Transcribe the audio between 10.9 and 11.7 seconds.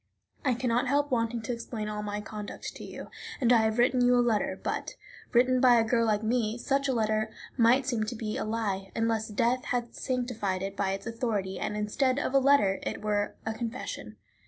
its authority,